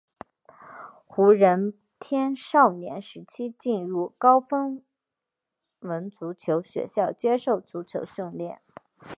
[1.05, 4.81] 胡人天少年时期进入高丰
[5.81, 8.63] 文足球学校接受足球训练。